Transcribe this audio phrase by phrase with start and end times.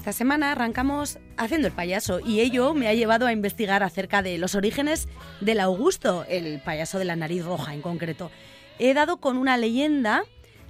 [0.00, 4.38] Esta semana arrancamos haciendo el payaso y ello me ha llevado a investigar acerca de
[4.38, 5.08] los orígenes
[5.42, 8.30] del Augusto, el payaso de la nariz roja en concreto.
[8.78, 10.22] He dado con una leyenda,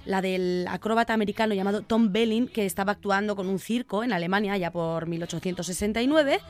[0.03, 4.57] la del acróbata americano llamado Tom Belling, que estaba actuando con un circo en Alemania
[4.57, 6.41] ya por 1869.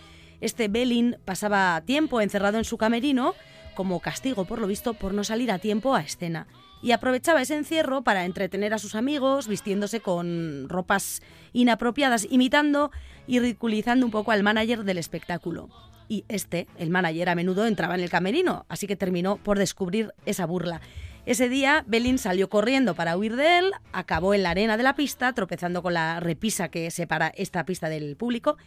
[0.41, 3.35] Este Belling pasaba tiempo encerrado en su camerino
[3.75, 6.47] como castigo, por lo visto, por no salir a tiempo a escena
[6.81, 11.21] y aprovechaba ese encierro para entretener a sus amigos vistiéndose con ropas
[11.53, 12.91] inapropiadas, imitando
[13.27, 15.69] y ridiculizando un poco al manager del espectáculo.
[16.07, 20.13] Y este, el manager, a menudo entraba en el camerino, así que terminó por descubrir
[20.25, 20.81] esa burla.
[21.25, 24.95] Ese día, Belin salió corriendo para huir de él, acabó en la arena de la
[24.95, 28.57] pista, tropezando con la repisa que separa esta pista del público,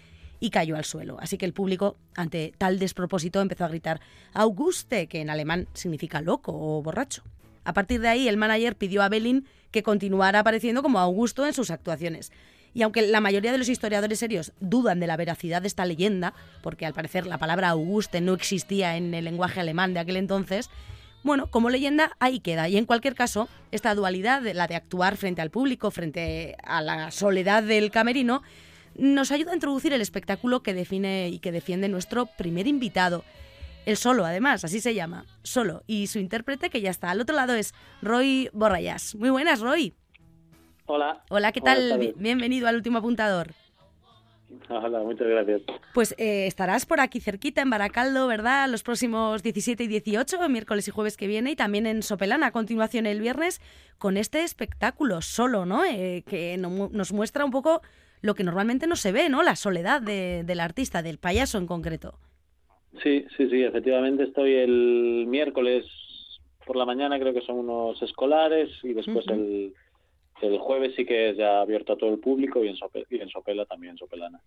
[0.40, 1.16] y cayó al suelo.
[1.20, 4.00] Así que el público, ante tal despropósito, empezó a gritar
[4.32, 7.24] Auguste, que en alemán significa loco o borracho.
[7.64, 11.52] A partir de ahí, el manager pidió a Belin que continuara apareciendo como Augusto en
[11.52, 12.30] sus actuaciones.
[12.74, 16.34] Y aunque la mayoría de los historiadores serios dudan de la veracidad de esta leyenda,
[16.62, 20.70] porque al parecer la palabra Auguste no existía en el lenguaje alemán de aquel entonces,
[21.22, 22.68] bueno, como leyenda ahí queda.
[22.68, 27.10] Y en cualquier caso, esta dualidad, la de actuar frente al público, frente a la
[27.12, 28.42] soledad del camerino,
[28.96, 33.24] nos ayuda a introducir el espectáculo que define y que defiende nuestro primer invitado,
[33.86, 35.82] el solo, además, así se llama, solo.
[35.86, 39.14] Y su intérprete, que ya está al otro lado, es Roy Borrayas.
[39.14, 39.94] Muy buenas, Roy.
[40.86, 41.22] Hola.
[41.30, 42.14] Hola, ¿qué tal?
[42.16, 43.52] Bienvenido al último apuntador.
[44.68, 45.62] Hola, muchas gracias.
[45.92, 48.68] Pues eh, estarás por aquí cerquita, en Baracaldo, ¿verdad?
[48.68, 52.52] Los próximos 17 y 18, miércoles y jueves que viene, y también en Sopelana a
[52.52, 53.60] continuación el viernes,
[53.98, 55.84] con este espectáculo solo, ¿no?
[55.84, 57.82] Eh, que nos muestra un poco
[58.20, 59.42] lo que normalmente no se ve, ¿no?
[59.42, 62.18] La soledad del artista, del payaso en concreto.
[63.02, 65.84] Sí, sí, sí, efectivamente estoy el miércoles
[66.64, 69.74] por la mañana, creo que son unos escolares y después el,
[70.44, 72.76] el jueves sí que es ya abierto a todo el público y en,
[73.10, 74.40] y en Sopela también, Sopelana.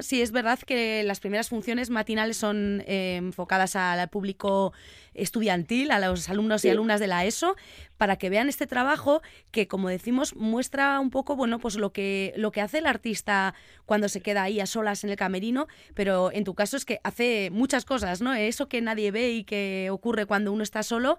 [0.00, 4.72] Sí, es verdad que las primeras funciones matinales son eh, enfocadas al público
[5.14, 7.56] estudiantil, a los alumnos y alumnas de la ESO,
[7.96, 12.32] para que vean este trabajo que, como decimos, muestra un poco, bueno, pues lo que,
[12.36, 13.54] lo que hace el artista
[13.84, 17.00] cuando se queda ahí a solas en el camerino, pero en tu caso es que
[17.04, 18.34] hace muchas cosas, ¿no?
[18.34, 21.18] Eso que nadie ve y que ocurre cuando uno está solo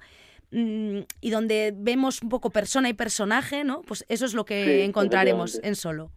[0.54, 3.82] y donde vemos un poco persona y personaje, ¿no?
[3.82, 6.12] Pues eso es lo que encontraremos en solo.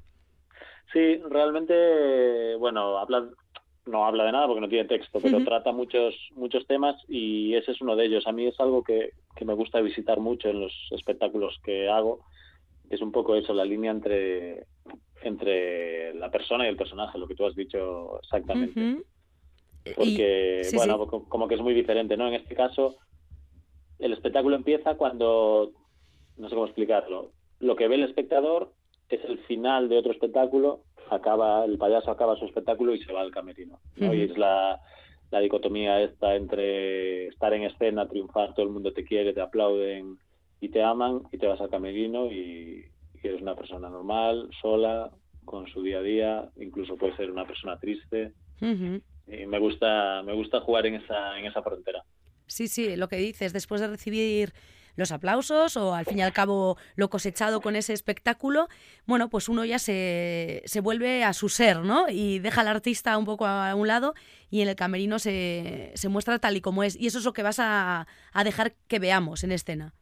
[0.92, 3.28] Sí, realmente, bueno, habla,
[3.86, 7.72] no habla de nada porque no tiene texto, pero trata muchos muchos temas y ese
[7.72, 8.26] es uno de ellos.
[8.26, 12.20] A mí es algo que, que me gusta visitar mucho en los espectáculos que hago.
[12.90, 14.66] Es un poco eso, la línea entre,
[15.22, 19.02] entre la persona y el personaje, lo que tú has dicho exactamente.
[19.94, 22.28] Porque, bueno, como que es muy diferente, ¿no?
[22.28, 22.96] En este caso,
[23.98, 25.72] el espectáculo empieza cuando,
[26.36, 27.30] no sé cómo explicarlo,
[27.60, 28.72] lo que ve el espectador
[29.08, 30.80] es el final de otro espectáculo,
[31.10, 33.78] acaba el payaso acaba su espectáculo y se va al camerino.
[33.96, 34.80] Y es la,
[35.30, 40.18] la dicotomía esta entre estar en escena, triunfar, todo el mundo te quiere, te aplauden
[40.60, 42.84] y te aman, y te vas al camerino y,
[43.22, 45.10] eres una persona normal, sola,
[45.44, 48.32] con su día a día, incluso puede ser una persona triste.
[48.60, 52.04] Y me gusta, me gusta jugar en esa, en esa frontera.
[52.46, 54.52] Sí, sí, lo que dices, después de recibir
[54.96, 58.68] los aplausos o al fin y al cabo lo cosechado con ese espectáculo,
[59.06, 62.06] bueno, pues uno ya se, se vuelve a su ser, ¿no?
[62.08, 64.14] Y deja al artista un poco a un lado
[64.50, 66.98] y en el camerino se, se muestra tal y como es.
[66.98, 69.92] Y eso es lo que vas a, a dejar que veamos en escena.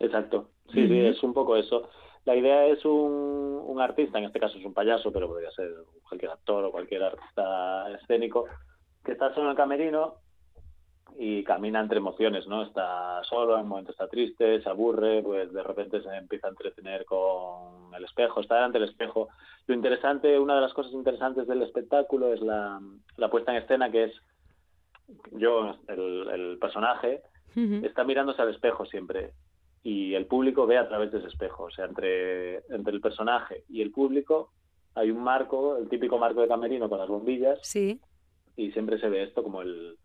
[0.00, 1.88] Exacto, sí, sí, es un poco eso.
[2.24, 5.70] La idea es un, un artista, en este caso es un payaso, pero podría ser
[6.08, 8.46] cualquier actor o cualquier artista escénico,
[9.04, 10.23] que está solo en el camerino
[11.18, 12.62] y camina entre emociones, ¿no?
[12.62, 16.50] Está solo, en un momento está triste, se aburre, pues de repente se empieza a
[16.50, 19.28] entretener con el espejo, está delante del espejo.
[19.66, 22.80] Lo interesante, una de las cosas interesantes del espectáculo es la,
[23.16, 24.12] la puesta en escena, que es
[25.32, 27.22] yo, el, el personaje,
[27.54, 29.30] está mirándose al espejo siempre
[29.84, 31.64] y el público ve a través de ese espejo.
[31.64, 34.50] O sea, entre, entre el personaje y el público
[34.94, 37.58] hay un marco, el típico marco de camerino con las bombillas.
[37.62, 38.00] Sí.
[38.56, 39.96] Y siempre se ve esto como el,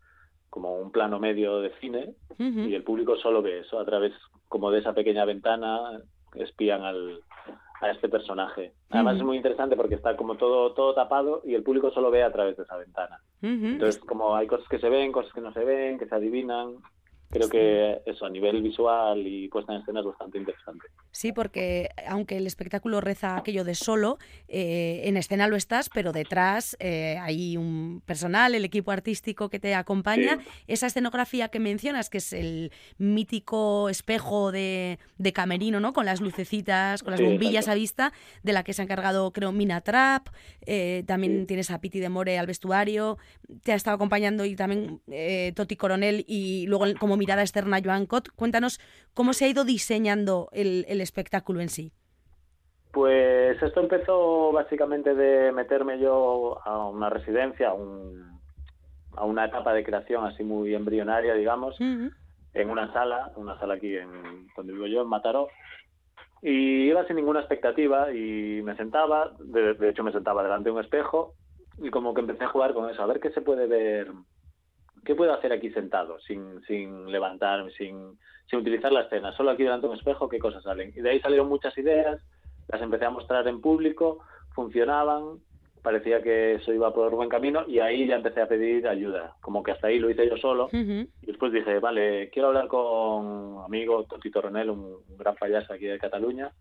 [0.50, 4.12] como un plano medio de cine y el público solo ve eso a través
[4.48, 6.00] como de esa pequeña ventana
[6.34, 7.20] espían al,
[7.80, 8.72] a este personaje.
[8.90, 12.22] Además es muy interesante porque está como todo todo tapado y el público solo ve
[12.22, 13.20] a través de esa ventana.
[13.40, 16.76] Entonces como hay cosas que se ven, cosas que no se ven, que se adivinan
[17.30, 20.88] creo que eso a nivel visual y puesta en escena es bastante interesante.
[21.12, 26.12] Sí, porque aunque el espectáculo reza aquello de solo, eh, en escena lo estás, pero
[26.12, 30.38] detrás eh, hay un personal, el equipo artístico que te acompaña.
[30.68, 34.98] Esa escenografía que mencionas, que es el mítico espejo de,
[35.34, 35.92] camerino, ¿no?
[35.92, 39.52] Con las lucecitas, con las bombillas a vista, de la que se ha encargado, creo,
[39.52, 40.28] Mina Trap.
[40.66, 43.18] Eh, también tienes a Piti de More al vestuario.
[43.62, 45.00] Te ha estado acompañando y también
[45.54, 48.30] Toti Coronel y luego como mirada externa Joan Cot.
[48.34, 48.80] Cuéntanos
[49.14, 51.92] cómo se ha ido diseñando el, espectáculo en sí.
[52.92, 60.24] Pues esto empezó básicamente de meterme yo a una residencia, a, una etapa de creación
[60.24, 65.08] así muy embrionaria, digamos, en una sala, una sala aquí en donde vivo yo, en
[65.08, 65.48] Mataró.
[66.42, 70.82] Y iba sin ninguna expectativa y me sentaba, de hecho me sentaba delante de un
[70.82, 71.34] espejo
[71.78, 74.10] y como que empecé a jugar con eso, a ver qué se puede ver
[75.04, 78.18] ¿qué puedo hacer aquí sentado, sin, sin levantarme, sin,
[78.48, 79.32] sin utilizar la escena?
[79.32, 80.92] Solo aquí delante de un espejo, ¿qué cosas salen?
[80.96, 82.20] Y de ahí salieron muchas ideas,
[82.68, 84.20] las empecé a mostrar en público,
[84.54, 85.38] funcionaban,
[85.82, 89.34] parecía que eso iba por buen camino y ahí ya empecé a pedir ayuda.
[89.40, 90.68] Como que hasta ahí lo hice yo solo.
[90.72, 95.72] Y después dije, vale, quiero hablar con un amigo, Tito Ronel, un, un gran payaso
[95.72, 96.52] aquí de Cataluña,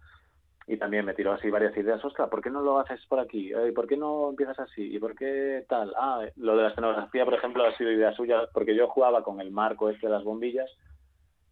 [0.69, 3.51] y también me tiró así varias ideas, Oscar, ¿por qué no lo haces por aquí?
[3.51, 4.95] ¿Y por qué no empiezas así?
[4.95, 5.91] ¿Y por qué tal?
[5.97, 9.41] Ah, lo de la escenografía, por ejemplo, ha sido idea suya, porque yo jugaba con
[9.41, 10.69] el marco este de las bombillas,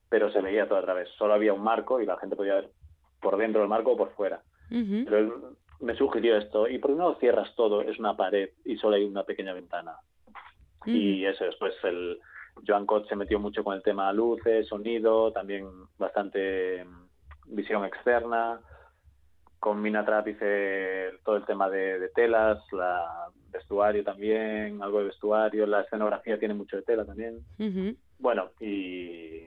[0.08, 1.10] pero se veía todo a través.
[1.18, 2.70] Solo había un marco y la gente podía ver
[3.20, 4.44] por dentro del marco o por fuera.
[4.70, 5.34] Pero él
[5.80, 7.82] me sugirió esto, ¿y por qué no cierras todo?
[7.82, 9.96] Es una pared y solo hay una pequeña ventana.
[10.86, 12.20] Y eso, después el
[12.68, 15.68] Joan Cott se metió mucho con el tema luces, sonido, también
[15.98, 18.62] bastante mm, visión externa
[19.60, 25.82] con Minatrap hice todo el tema de, telas, la vestuario también, algo de vestuario, la
[25.82, 27.40] escenografía tiene mucho de tela también.
[28.20, 29.44] Bueno, y,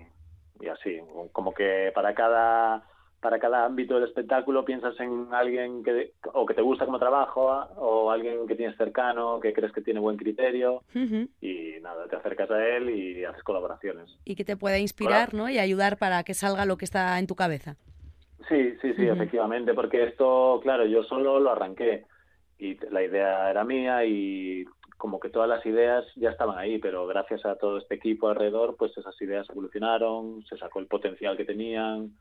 [0.60, 1.00] y, así,
[1.32, 2.84] como que para cada
[3.20, 7.48] para cada ámbito del espectáculo piensas en alguien que o que te gusta como trabajo
[7.76, 12.50] o alguien que tienes cercano, que crees que tiene buen criterio y nada, te acercas
[12.50, 14.10] a él y haces colaboraciones.
[14.24, 15.50] Y que te pueda inspirar, ¿no?
[15.50, 17.76] Y ayudar para que salga lo que está en tu cabeza.
[18.48, 22.04] Sí, sí, sí, efectivamente, porque esto, claro, yo solo lo arranqué
[22.58, 24.64] y la idea era mía y
[24.96, 28.76] como que todas las ideas ya estaban ahí, pero gracias a todo este equipo alrededor,
[28.76, 32.12] pues esas ideas evolucionaron, se sacó el potencial que tenían.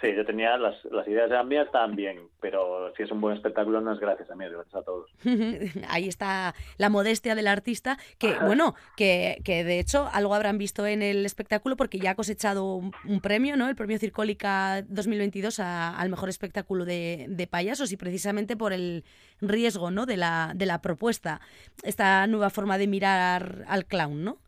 [0.00, 3.82] Sí, yo tenía las, las ideas eran mías también, pero si es un buen espectáculo
[3.82, 5.10] no es gracias a mí, gracias a todos.
[5.88, 10.86] Ahí está la modestia del artista, que bueno, que, que, de hecho algo habrán visto
[10.86, 13.68] en el espectáculo porque ya ha cosechado un, premio, ¿no?
[13.68, 19.04] El premio Circólica 2022 al mejor espectáculo de, de, payasos y precisamente por el
[19.42, 20.06] riesgo, ¿no?
[20.06, 21.42] De la, de la propuesta,
[21.82, 24.38] esta nueva forma de mirar al clown, ¿no?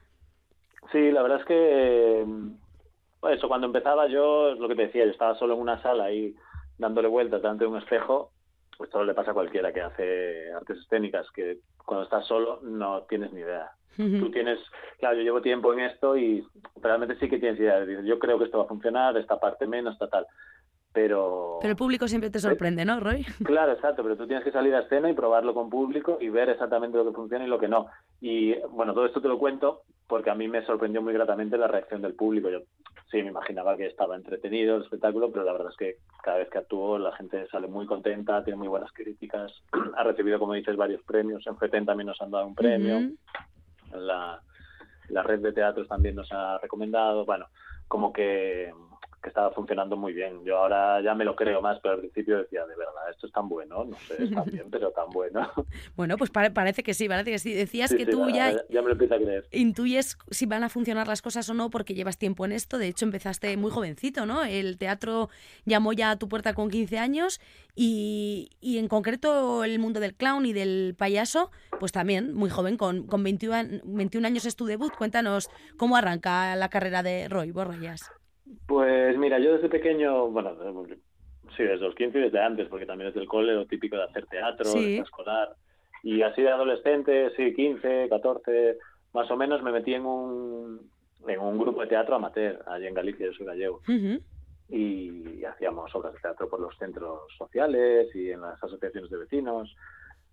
[0.93, 2.25] Sí, la verdad es que
[3.31, 6.05] eso, cuando empezaba yo, es lo que te decía, yo estaba solo en una sala
[6.05, 6.35] ahí
[6.79, 8.31] dándole vueltas delante de un espejo,
[8.77, 13.03] pues todo le pasa a cualquiera que hace artes escénicas, que cuando estás solo no
[13.03, 13.71] tienes ni idea.
[13.97, 14.59] Tú tienes,
[14.99, 16.43] claro, yo llevo tiempo en esto y
[16.81, 17.85] realmente sí que tienes idea.
[18.03, 20.27] Yo creo que esto va a funcionar, esta parte menos, esta tal.
[20.95, 21.59] Pero...
[21.61, 23.25] Pero el público siempre te sorprende, ¿no, Roy?
[23.45, 26.49] Claro, exacto, pero tú tienes que salir a escena y probarlo con público y ver
[26.49, 27.87] exactamente lo que funciona y lo que no.
[28.21, 31.69] Y bueno, todo esto te lo cuento porque a mí me sorprendió muy gratamente la
[31.69, 32.51] reacción del público.
[32.51, 32.61] Yo
[33.13, 36.49] sí me imaginaba que estaba entretenido el espectáculo, pero la verdad es que cada vez
[36.49, 39.53] que actúo la gente sale muy contenta, tiene muy buenas críticas,
[39.97, 41.47] ha recibido, como dices, varios premios.
[41.47, 43.13] En FETEN también nos han dado un premio,
[43.93, 44.41] la,
[45.11, 47.27] la red de teatros también nos ha recomendado.
[47.27, 47.47] Bueno,
[47.87, 48.73] como que
[49.23, 50.45] que estaba funcionando muy bien.
[50.45, 53.33] Yo ahora ya me lo creo más, pero al principio decía, de verdad, esto es
[53.33, 55.49] tan bueno, no sé, es tan bien, pero tan bueno.
[55.97, 57.53] Bueno, pues parece que sí, parece que sí.
[57.53, 59.47] Decías que tú ya, ya me lo empiezo a creer.
[59.53, 62.79] intuyes si van a funcionar las cosas o no porque llevas tiempo en esto.
[62.79, 64.45] De hecho, empezaste muy jovencito, ¿no?
[64.45, 65.29] El teatro
[65.65, 67.41] llamó ya a tu puerta con 15 años
[67.75, 72.77] y, y en concreto el mundo del clown y del payaso, pues también muy joven,
[72.77, 74.93] con, con 21, 21 años es tu debut.
[74.97, 78.11] Cuéntanos cómo arranca la carrera de Roy Borrellas.
[78.67, 80.57] Pues mira, yo desde pequeño, bueno,
[81.57, 84.05] sí, desde los 15 y desde antes, porque también desde el cole lo típico de
[84.05, 85.55] hacer teatro, escolar.
[86.03, 88.79] Y así de adolescente, sí, 15, 14,
[89.13, 90.91] más o menos me metí en un,
[91.27, 93.81] en un grupo de teatro amateur, allí en Galicia, yo soy gallego.
[94.69, 99.77] Y hacíamos obras de teatro por los centros sociales y en las asociaciones de vecinos.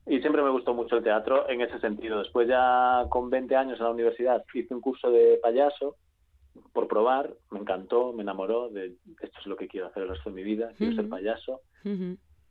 [0.07, 2.19] Y siempre me gustó mucho el teatro en ese sentido.
[2.19, 5.97] Después ya con 20 años en la universidad hice un curso de payaso
[6.73, 10.29] por probar, me encantó, me enamoró de esto es lo que quiero hacer el resto
[10.29, 11.61] de mi vida, quiero ser payaso.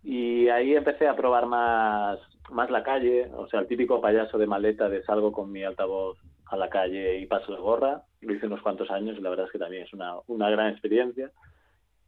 [0.02, 2.18] Y ahí empecé a probar más,
[2.50, 6.18] más la calle, o sea, el típico payaso de maleta de salgo con mi altavoz
[6.46, 8.02] a la calle y paso la gorra.
[8.20, 10.72] Lo hice unos cuantos años y la verdad es que también es una, una gran
[10.72, 11.30] experiencia.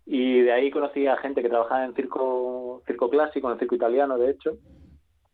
[0.06, 3.74] Y de ahí conocí a gente que trabajaba en circo, circo clásico, en el circo
[3.74, 4.56] italiano, de hecho.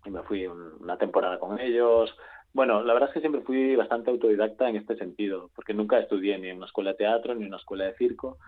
[0.05, 2.15] Y me fui una temporada con ellos.
[2.57, 6.39] Bueno, la verdad es que siempre fui bastante autodidacta en este sentido, porque nunca estudié
[6.39, 8.39] ni en una escuela de teatro ni en una escuela de circo,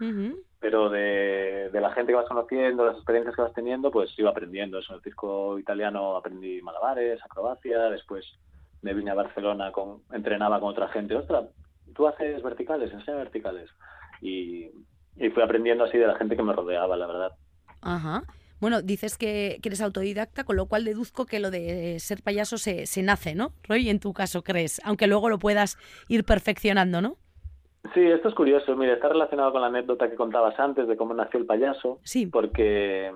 [0.59, 4.31] pero de, de, la gente que vas conociendo, las experiencias que vas teniendo, pues iba
[4.31, 4.79] aprendiendo.
[4.79, 8.25] Eso, en el circo italiano aprendí malabares, acrobacia, después
[8.81, 11.15] me vine a Barcelona, con, entrenaba con otra gente.
[11.15, 11.45] Ostras,
[11.95, 13.69] tú haces verticales, enseña verticales.
[14.23, 14.71] Y,
[15.17, 17.33] y fui aprendiendo así de la gente que me rodeaba, la verdad.
[17.83, 18.23] Ajá.
[18.61, 22.87] Bueno, dices que, eres autodidacta, con lo cual deduzco que lo de ser payaso se,
[22.87, 23.53] se nace, ¿no?
[23.69, 27.17] Roy, en tu caso crees, aunque luego lo puedas ir perfeccionando, ¿no?
[27.95, 28.77] Sí, esto es curioso.
[28.77, 32.00] Mira, está relacionado con la anécdota que contabas antes de cómo nació el payaso.
[32.03, 32.27] Sí.
[32.27, 33.12] Porque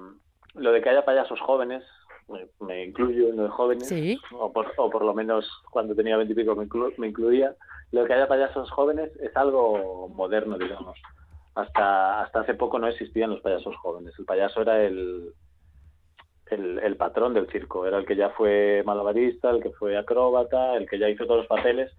[0.54, 1.82] lo de que haya payasos jóvenes,
[2.60, 4.18] me, incluyo en lo de jóvenes, sí.
[4.32, 6.68] o, por, o por lo menos cuando tenía veintipico me,
[6.98, 7.54] me incluía,
[7.90, 10.98] lo de que haya payasos jóvenes es algo moderno, digamos
[11.54, 14.14] hasta, hasta hace poco no existían los payasos jóvenes.
[14.18, 15.32] El payaso era el,
[16.50, 20.88] el, patrón del circo, era el que ya fue malabarista, el que fue acróbata, el
[20.88, 21.90] que ya hizo todos los papeles.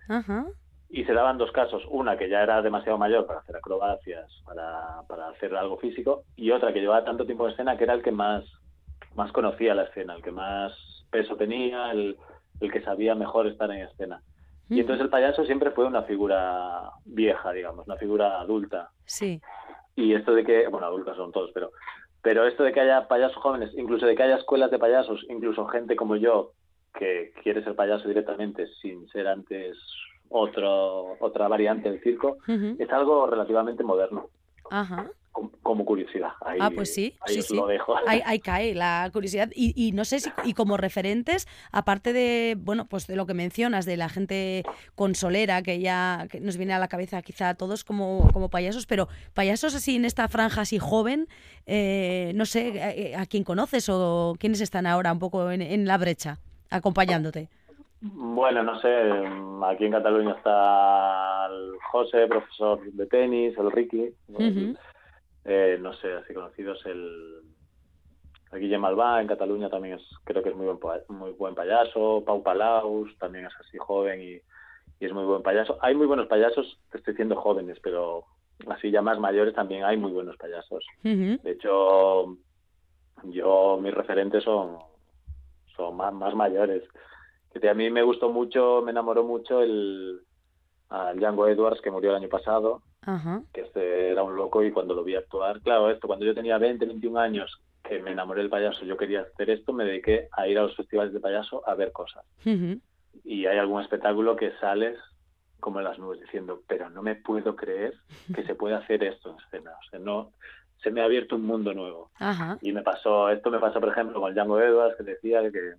[0.89, 5.01] Y se daban dos casos, una que ya era demasiado mayor para hacer acrobacias, para,
[5.07, 8.03] para hacer algo físico, y otra que llevaba tanto tiempo en escena que era el
[8.03, 8.43] que más,
[9.15, 10.73] más conocía la escena, el que más
[11.09, 12.17] peso tenía, el,
[12.59, 14.21] el que sabía mejor estar en escena.
[14.69, 18.89] Y entonces el payaso siempre fue una figura vieja, digamos, una figura adulta.
[19.05, 19.41] Sí.
[19.95, 21.71] Y esto de que, bueno, adultas son todos, pero,
[22.21, 25.67] pero esto de que haya payasos jóvenes, incluso de que haya escuelas de payasos, incluso
[25.67, 26.53] gente como yo
[26.97, 29.77] que quiere ser payaso directamente sin ser antes
[30.29, 34.29] otro, otra variante del circo, es algo relativamente moderno.
[34.71, 36.29] Ajá como curiosidad.
[36.41, 37.55] Ahí, ah, pues sí, ahí sí, sí.
[37.55, 37.95] Lo dejo.
[38.07, 39.49] Ahí, cae la curiosidad.
[39.55, 43.33] Y, y, no sé si, y como referentes, aparte de, bueno, pues de lo que
[43.33, 44.63] mencionas, de la gente
[44.95, 48.85] consolera, que ya que nos viene a la cabeza quizá a todos como, como payasos,
[48.85, 51.27] pero payasos así en esta franja así joven,
[51.65, 55.97] eh, no sé eh, a, quién conoces o quiénes están ahora un poco en, la
[55.97, 56.37] brecha
[56.69, 57.49] acompañándote.
[58.01, 58.89] Bueno, no sé,
[59.65, 64.13] aquí en Cataluña está el José, profesor de tenis, el Ricky,
[65.45, 67.41] eh, no sé, así conocidos el,
[68.53, 72.23] el Guillem Albá en Cataluña también es creo que es muy buen muy buen payaso
[72.25, 74.41] Pau Palaus también es así joven y,
[74.99, 75.77] es muy buen payaso.
[75.81, 78.23] Hay muy buenos payasos te estoy diciendo jóvenes pero
[78.67, 80.85] así ya más mayores también hay muy buenos payasos.
[81.01, 82.37] De hecho
[83.23, 84.77] yo mis referentes son
[85.75, 86.83] son más, más mayores.
[87.59, 90.21] Que a mí me gustó mucho me enamoró mucho el
[90.87, 92.81] al Django Edwards que murió el año pasado
[93.53, 96.57] que este era un loco y cuando lo vi actuar, claro, esto cuando yo tenía
[96.57, 100.47] 20, 21 años, que me enamoré del payaso, yo quería hacer esto, me dediqué a
[100.47, 102.25] ir a los festivales de payaso a ver cosas.
[103.23, 104.97] Y hay algún espectáculo que sales
[105.59, 107.93] como en las nubes diciendo, pero no me puedo creer
[108.35, 109.71] que se puede hacer esto en escena.
[109.71, 110.33] O sea, no,
[110.83, 112.11] se me ha abierto un mundo nuevo.
[112.61, 115.75] Y me pasó, esto me pasó, por ejemplo, con Django Edwards, que decía que,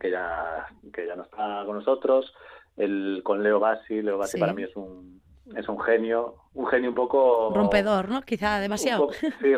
[0.00, 2.32] que, ya, que ya no está con nosotros,
[2.76, 5.17] el, con Leo Bassi, Leo Bassi para mí es un,
[5.56, 7.52] es un genio, un genio un poco...
[7.54, 8.22] Rompedor, ¿no?
[8.22, 9.10] Quizá demasiado.
[9.12, 9.54] sí,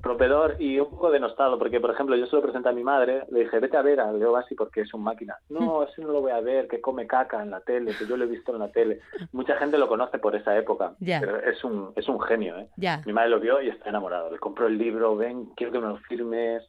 [0.00, 3.24] rompedor y un poco denostado, porque por ejemplo yo se lo presenté a mi madre,
[3.30, 5.36] le dije, vete a ver a Leo Bassi porque es un máquina.
[5.48, 8.16] No, ese no lo voy a ver, que come caca en la tele, que yo
[8.16, 9.00] lo he visto en la tele.
[9.32, 12.68] Mucha gente lo conoce por esa época, pero es un, es un genio, ¿eh?
[13.04, 14.30] Mi madre lo vio y está enamorado.
[14.30, 16.68] Le compró el libro, ven, quiero que me lo firmes.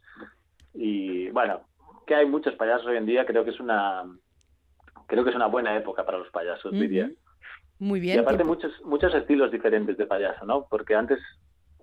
[0.74, 1.62] Y bueno,
[2.06, 4.04] que hay muchos payasos hoy en día, creo que es una
[5.08, 7.10] creo que es una buena época para los payasos, diría.
[7.80, 8.18] Muy bien.
[8.18, 10.68] Y aparte muchos, muchos estilos diferentes de payaso, ¿no?
[10.70, 11.20] Porque antes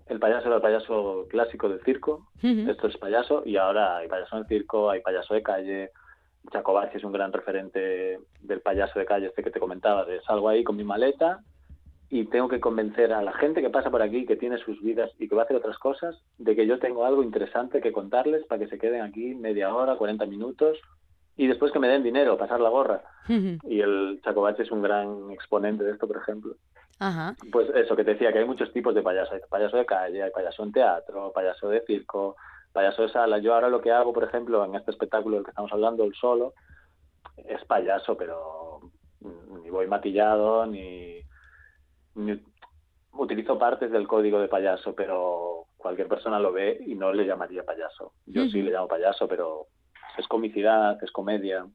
[0.06, 4.36] el payaso era el payaso clásico del circo, esto es payaso, y ahora hay payaso
[4.36, 5.90] en el circo, hay payaso de calle,
[6.52, 10.48] Chacobacci es un gran referente del payaso de calle este que te comentaba, de salgo
[10.48, 11.40] ahí con mi maleta
[12.08, 15.10] y tengo que convencer a la gente que pasa por aquí, que tiene sus vidas
[15.18, 18.46] y que va a hacer otras cosas, de que yo tengo algo interesante que contarles
[18.46, 20.78] para que se queden aquí media hora, 40 minutos
[21.36, 23.02] y después que me den dinero, pasar la gorra.
[23.28, 26.54] Y el Chacobache es un gran exponente de esto, por ejemplo.
[27.52, 29.34] Pues eso, que te decía que hay muchos tipos de payaso.
[29.34, 32.36] Hay payaso de calle, hay payaso en teatro, payaso de circo,
[32.72, 33.38] payaso de sala.
[33.38, 36.14] Yo ahora lo que hago, por ejemplo, en este espectáculo del que estamos hablando, el
[36.14, 36.54] solo,
[37.36, 38.80] es payaso, pero
[39.62, 41.20] ni voy maquillado, ni,
[43.12, 47.62] utilizo partes del código de payaso, pero cualquier persona lo ve y no le llamaría
[47.62, 48.12] payaso.
[48.24, 49.66] Yo sí le llamo payaso, pero
[50.18, 51.66] es comicidad, es comedia.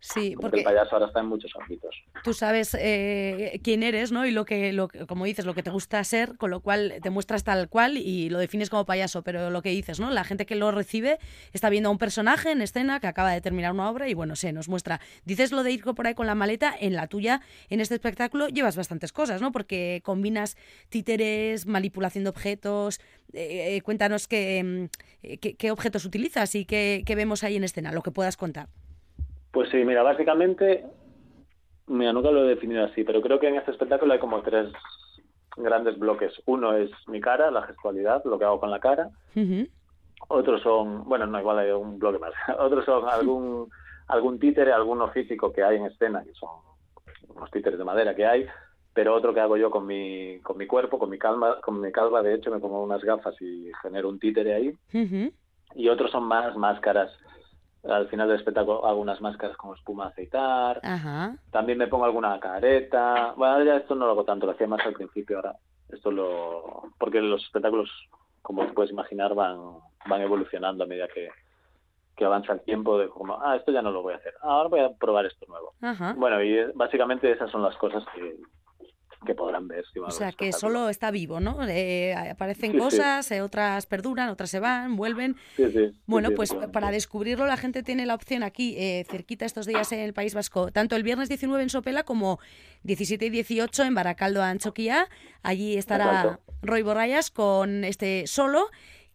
[0.00, 2.04] Sí, porque, el payaso ahora está en muchos ámbitos.
[2.22, 4.26] Tú sabes eh, quién eres, ¿no?
[4.26, 7.10] Y lo que, lo, como dices, lo que te gusta ser, con lo cual te
[7.10, 10.10] muestras tal cual y lo defines como payaso, pero lo que dices, ¿no?
[10.10, 11.18] La gente que lo recibe
[11.52, 14.36] está viendo a un personaje en escena que acaba de terminar una obra y bueno,
[14.36, 15.00] se nos muestra.
[15.24, 18.48] Dices lo de ir por ahí con la maleta, en la tuya, en este espectáculo
[18.48, 19.50] llevas bastantes cosas, ¿no?
[19.50, 20.56] Porque combinas
[20.90, 23.00] títeres, manipulación de objetos.
[23.32, 24.88] Eh, eh, cuéntanos qué,
[25.40, 28.68] qué, objetos utilizas y qué, qué vemos ahí en escena, lo que puedas contar.
[29.52, 30.84] Pues sí, mira, básicamente,
[31.86, 34.70] mira, nunca lo he definido así, pero creo que en este espectáculo hay como tres
[35.56, 36.32] grandes bloques.
[36.46, 39.10] Uno es mi cara, la gestualidad, lo que hago con la cara.
[40.28, 42.32] Otros son, bueno, no, igual hay un bloque más.
[42.58, 43.70] Otros son algún,
[44.08, 46.50] algún títere, alguno físico que hay en escena, que son
[47.28, 48.46] unos títeres de madera que hay,
[48.92, 51.92] pero otro que hago yo con mi, con mi cuerpo, con mi calma, con mi
[51.92, 54.74] calva, de hecho me pongo unas gafas y genero un títere ahí.
[55.74, 57.12] Y otros son más máscaras
[57.88, 60.80] al final del espectáculo hago unas máscaras con espuma a aceitar.
[61.50, 63.32] También me pongo alguna careta.
[63.36, 65.56] Bueno, ya esto no lo hago tanto, lo hacía más al principio ahora.
[65.88, 66.82] Esto lo.
[66.98, 67.90] Porque los espectáculos,
[68.42, 69.58] como puedes imaginar, van,
[70.06, 71.30] van evolucionando a medida que,
[72.16, 74.34] que avanza el tiempo de como, ah, esto ya no lo voy a hacer.
[74.42, 75.74] Ahora voy a probar esto nuevo.
[76.16, 78.36] Bueno, y básicamente esas son las cosas que,
[79.26, 79.84] que podrán ver.
[80.00, 81.66] o sea, que solo está vivo, ¿no?
[81.66, 85.36] Eh, aparecen cosas, eh, otras perduran, otras se van, vuelven.
[86.06, 90.00] bueno, pues para descubrirlo la gente tiene la opción aquí, eh, cerquita estos días en
[90.00, 92.38] el País Vasco, tanto el viernes 19 en Sopela como
[92.84, 95.08] 17 y 18 en Baracaldo, Anchoquia.
[95.42, 98.68] Allí estará Roy Borrayas con este solo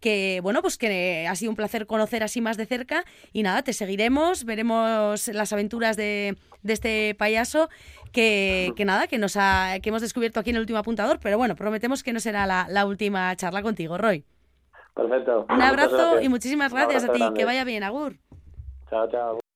[0.04, 3.64] que bueno, pues que ha sido un placer conocer así más de cerca y nada,
[3.64, 6.36] te seguiremos, veremos las aventuras de,
[6.68, 7.70] este payaso
[8.12, 11.56] que, nada, que nos ha, que hemos descubierto aquí en el último apuntador, pero bueno,
[11.56, 14.26] prometemos que no será la, última charla contigo, Roy.
[14.94, 15.46] Perfecto.
[15.50, 18.18] Un abrazo y muchísimas gracias a ti, que vaya bien, Agur.
[18.90, 19.53] Chao, chao.